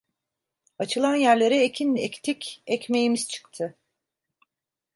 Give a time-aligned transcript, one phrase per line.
[0.79, 3.75] Açılan yerlere ekin ektik, ekmeğimiz çıktı.